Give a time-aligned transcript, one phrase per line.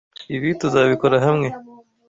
[0.35, 1.49] Ibi tuzabikora hamwe.